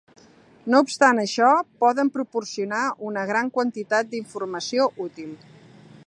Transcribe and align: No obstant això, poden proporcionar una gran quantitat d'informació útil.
No 0.73 0.79
obstant 0.83 1.19
això, 1.23 1.49
poden 1.83 2.09
proporcionar 2.15 2.81
una 3.09 3.25
gran 3.33 3.51
quantitat 3.59 4.09
d'informació 4.15 4.89
útil. 5.09 5.37